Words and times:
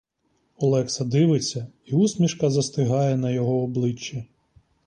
Олекса 0.55 1.05
дивиться— 1.05 1.67
і 1.85 1.91
усмішка 1.95 2.49
застигає 2.49 3.17
на 3.17 3.31
його 3.31 3.63
обличчі. 3.63 4.27